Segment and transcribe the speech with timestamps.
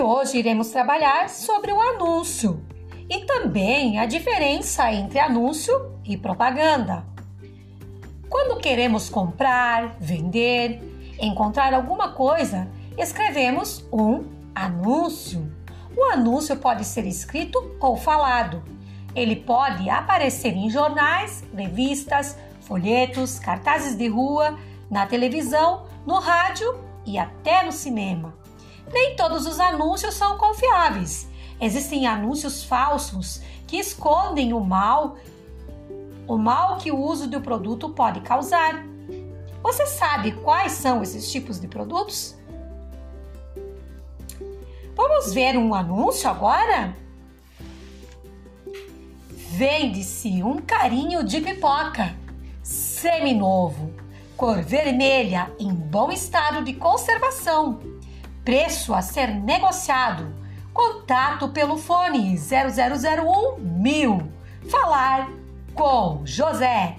[0.00, 2.64] hoje iremos trabalhar sobre o anúncio
[3.08, 7.04] e também a diferença entre anúncio e propaganda.
[8.28, 10.80] Quando queremos comprar, vender,
[11.20, 12.68] encontrar alguma coisa,
[12.98, 15.52] escrevemos um anúncio.
[15.96, 18.62] O anúncio pode ser escrito ou falado.
[19.14, 24.58] Ele pode aparecer em jornais, revistas, folhetos, cartazes de rua,
[24.90, 28.43] na televisão, no rádio e até no cinema.
[28.92, 31.28] Nem todos os anúncios são confiáveis.
[31.60, 35.16] Existem anúncios falsos que escondem o mal,
[36.26, 38.84] o mal que o uso do produto pode causar.
[39.62, 42.36] Você sabe quais são esses tipos de produtos?
[44.94, 46.94] Vamos ver um anúncio agora?
[49.56, 52.14] Vende-se um carinho de pipoca,
[52.62, 53.92] seminovo,
[54.36, 57.80] cor vermelha, em bom estado de conservação.
[58.44, 60.34] Preço a ser negociado.
[60.72, 64.30] Contato pelo fone 0001 mil.
[64.68, 65.30] Falar
[65.74, 66.96] com José.